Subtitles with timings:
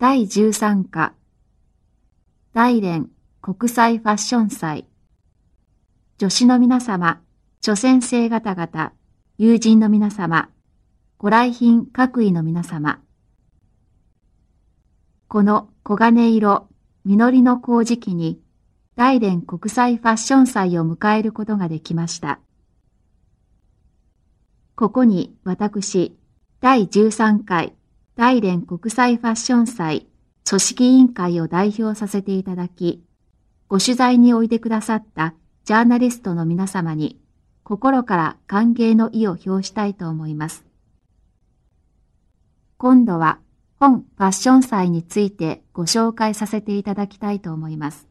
[0.00, 1.12] 第13課
[2.54, 3.10] 大連
[3.42, 4.86] 国際ファッション祭
[6.16, 7.20] 女子の皆様、
[7.60, 8.94] 諸先生方々、
[9.36, 10.48] 友人の皆様、
[11.18, 13.02] ご来賓各位の皆様。
[15.28, 16.68] この黄金色、
[17.04, 18.40] 実りの工事期に
[18.96, 22.40] 大連国際ファッション祭を迎えることができました。
[24.76, 26.16] ここに私、
[26.62, 27.74] 第13回
[28.20, 30.06] 大連国際ファッション祭
[30.46, 33.02] 組織委員会を代表させていただき、
[33.66, 35.32] ご取材においでくださった
[35.64, 37.18] ジャーナリストの皆様に
[37.64, 40.66] 心から歓迎の意を表したいと思います。
[42.76, 43.38] 今度は
[43.78, 48.06] 本ファッション祭についてご紹介させていただきたいと思います。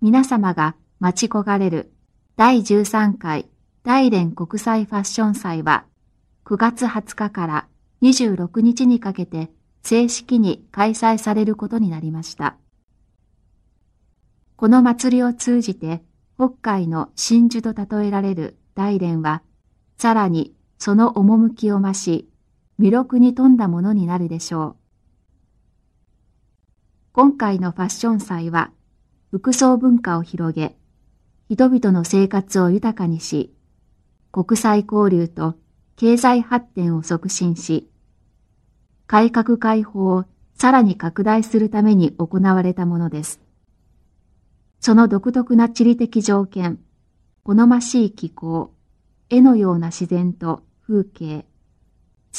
[0.00, 1.90] 皆様が待ち焦がれる
[2.36, 3.48] 第13回
[3.82, 5.86] 大連国際ファッション祭は
[6.44, 7.66] 9月20日から
[8.02, 9.50] 26日にかけて
[9.82, 12.56] 正式に開催されることになりました。
[14.56, 16.02] この祭りを通じて
[16.36, 19.42] 北海の真珠と例えられる大連は、
[19.96, 22.28] さらにその趣を増し、
[22.78, 24.76] 魅力に富んだものになるでしょう。
[27.12, 28.70] 今回のファッション祭は、
[29.32, 30.76] 服装文化を広げ、
[31.48, 33.52] 人々の生活を豊かにし、
[34.30, 35.56] 国際交流と
[35.98, 37.90] 経済発展を促進し、
[39.08, 43.40] 改革開放をさらに拡大するために行われたものです。
[44.78, 46.78] その独特な地理的条件、
[47.42, 48.72] 好ましい気候、
[49.28, 51.44] 絵のような自然と風景、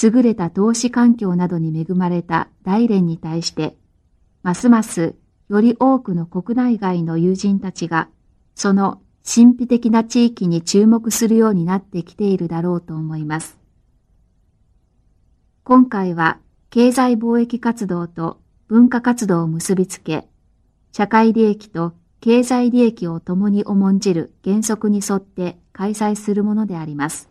[0.01, 3.75] 優れた投資環境などに恵まれた大連に対して、
[4.41, 5.15] ますます
[5.49, 8.07] より多くの国内外の友人たちが、
[8.55, 13.59] その神秘的な地域に注目するようになってきているだろうと思います。
[15.63, 16.39] 今回は
[16.71, 20.27] 経済貿易活動と文化活動を結びつけ、
[20.91, 27.29] 社会利益と経済利益を共に重んじる原則に沿って開催するものであります。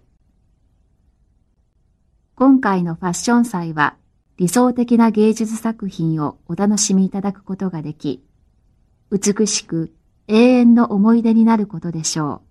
[2.37, 3.97] 今回のファッション祭は
[4.37, 8.23] 理想的な芸術作品をお楽しみいただくことができ、
[9.11, 9.93] 美しく
[10.31, 12.49] 永遠の思い出になることでしょう。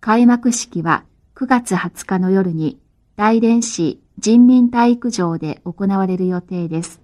[0.00, 2.80] 開幕式は9月20日の夜に
[3.16, 7.02] 大連市人民体育場で行われる予定です。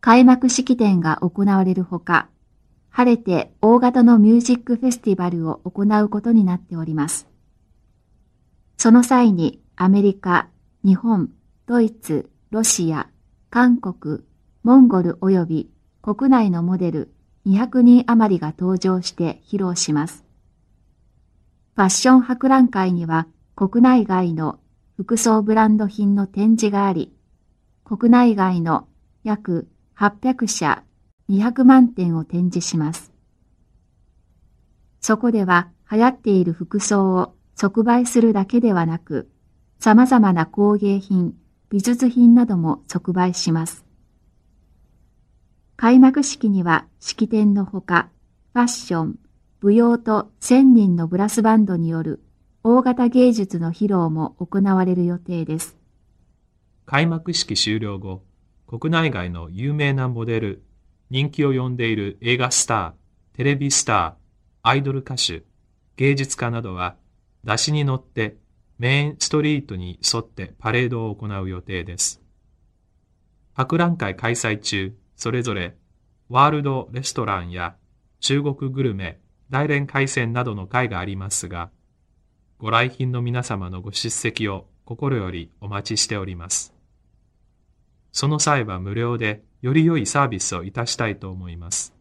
[0.00, 2.28] 開幕式典が行われるほか、
[2.90, 7.26] 晴れて大型のミュージックフェスティバルを行うことになっております。
[8.76, 10.48] その際にアメリカ、
[10.84, 11.30] 日本、
[11.66, 13.08] ドイツ、ロシア、
[13.50, 14.20] 韓国、
[14.62, 15.70] モンゴル及び
[16.02, 17.15] 国内のモデル
[17.46, 20.24] 200人余りが登場して披露します。
[21.76, 24.58] ファッション博覧会には国内外の
[24.96, 27.14] 服装ブランド品の展示があり、
[27.84, 28.88] 国内外の
[29.22, 30.82] 約800社
[31.30, 33.12] 200万点を展示します。
[35.00, 39.30] そこでは流行っている服装を即売するだけではなく、
[39.78, 41.34] 様々な工芸品、
[41.70, 43.85] 美術品なども即売します。
[45.76, 48.08] 開幕式には式典のほか、
[48.54, 49.18] ファッション、
[49.60, 52.22] 舞踊と千人のブラスバンドによる
[52.62, 55.76] 大型芸術の披露も行われる予定です。
[56.86, 58.22] 開幕式終了後、
[58.66, 60.62] 国内外の有名なモデル、
[61.10, 64.14] 人気を呼んでいる映画スター、テレビスター、
[64.62, 65.44] アイドル歌手、
[65.96, 66.96] 芸術家などは、
[67.44, 68.38] 出しに乗って
[68.78, 72.22] メインストリートに沿ってパレードを行う予定です。
[73.52, 75.76] 博覧会開催中、それぞれ
[76.28, 77.76] ワールドレストランや
[78.20, 81.70] 中国グルメ、大連海鮮などの会がありますが、
[82.58, 86.74] ご来賓の皆様のご出席を心よりお待ちしております。
[88.12, 91.94] その際は無料でより良いサービスをいたしたいと思います。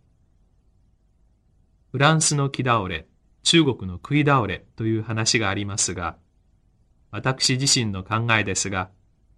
[1.91, 3.07] フランスの木倒れ、
[3.43, 6.17] 中国の食い倒れという話がありますが、
[7.11, 8.89] 私自身の考えですが、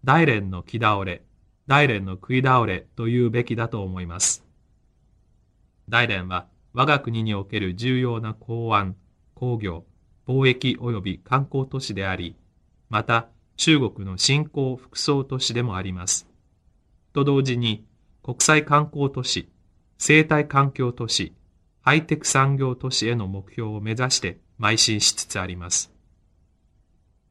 [0.03, 1.23] 大連の木倒れ、
[1.67, 4.45] 大連の食い倒れというべきだと思います。
[5.89, 8.95] 大連は我が国における重要な港湾、
[9.35, 9.85] 工業、
[10.27, 12.35] 貿易及び観光都市であり、
[12.89, 13.27] また
[13.57, 16.27] 中国の新興副総都市でもあります。
[17.13, 17.85] と同時に
[18.23, 19.49] 国際観光都市、
[19.97, 21.33] 生態環境都市、
[21.81, 25.91] ハイテク産業都市への目標を目指して邁進しつつあります。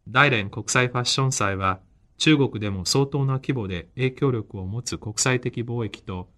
[0.09, 1.81] 大連国際ファッション祭は
[2.19, 6.29] 中国でも相当な規模で影響力を持つ国際的貿易と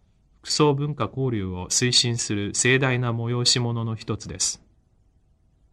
[0.42, 4.62] 服装文化交流を推進する盛大な催し物の一つです。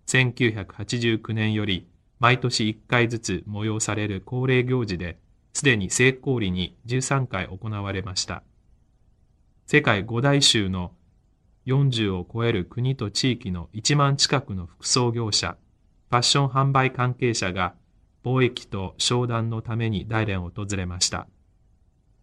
[0.07, 1.87] 1989年より
[2.19, 5.17] 毎年1回ずつ催される恒例行事で
[5.53, 8.43] すでに成功裏に13回行われました。
[9.67, 10.91] 世界五大州の
[11.65, 15.57] 40を超える国と地域の1万近くの服装業者、
[16.09, 17.73] ファッション販売関係者が
[18.25, 21.27] 貿易と商談のために大連を訪れました。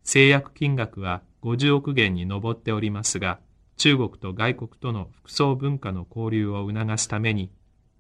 [0.03, 3.39] 制約金額は50億元に上っておりますが、
[3.77, 7.53] 中国と外国との服装文化の交流を促すために、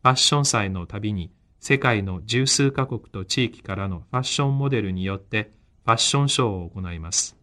[0.03, 5.53] ファッション祭のたびに世界の十数カ国と地域からのファッションモデルによって
[5.85, 7.37] ファッションショーを行います。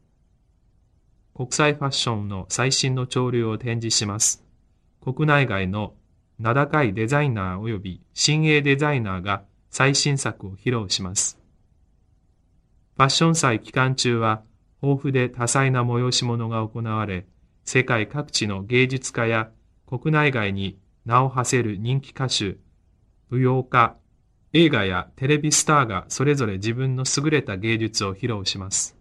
[1.34, 4.44] 国際ファッションの最新の潮流を展示します。
[5.02, 5.94] 国内外の
[6.38, 11.40] 名高いデザイナー及び新鋭デザイナーが最新作を披露します。
[12.98, 14.44] ファッション祭期間中は
[14.82, 17.26] 豊富で多彩な催し物が行われ、
[17.66, 19.52] 世界各地の芸術家や
[19.86, 22.58] 国内外に名を馳せる人気歌手、
[23.30, 23.96] 舞踊家、
[24.54, 28.98] 映画やテレビスターがそれぞれ自分の優れた芸術を披露します。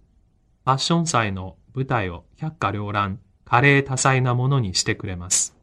[0.64, 5.56] ファッション祭の舞台を百花繚乱、華麗多彩なものにしてくれます。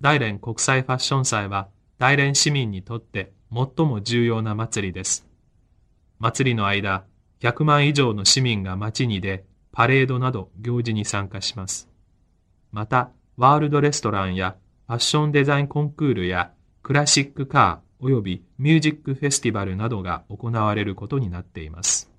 [0.00, 1.68] 大連国際ファッション祭は
[1.98, 5.26] 大連市民にとって最も重要な祭りです。
[6.18, 7.04] 祭りの間、
[7.40, 11.88] 100万以上の市民が街に出、パレードなど行事に参加します。
[12.72, 14.56] また、ワールドレストランや
[14.86, 16.52] ファッションデザインコンクールや
[16.82, 22.13] クラシックカー及びミュージックフェスティバルなどが行われることになっています。